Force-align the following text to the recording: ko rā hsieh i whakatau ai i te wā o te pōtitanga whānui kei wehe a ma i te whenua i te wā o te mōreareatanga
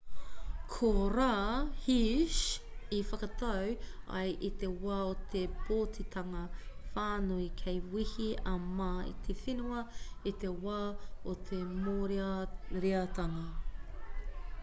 ko 0.75 0.87
rā 1.15 1.25
hsieh 1.81 2.37
i 2.99 3.01
whakatau 3.09 3.67
ai 4.19 4.31
i 4.47 4.49
te 4.63 4.69
wā 4.85 4.97
o 5.09 5.11
te 5.35 5.43
pōtitanga 5.67 6.41
whānui 6.95 7.45
kei 7.61 7.79
wehe 7.93 8.31
a 8.55 8.55
ma 8.81 8.89
i 9.13 9.15
te 9.29 9.37
whenua 9.45 9.85
i 10.33 10.35
te 10.47 10.53
wā 10.67 10.79
o 11.35 11.39
te 11.53 11.61
mōreareatanga 11.77 13.47